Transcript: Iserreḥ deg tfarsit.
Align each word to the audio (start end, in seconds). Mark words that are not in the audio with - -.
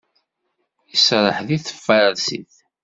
Iserreḥ 0.95 1.37
deg 1.47 1.61
tfarsit. 1.61 2.53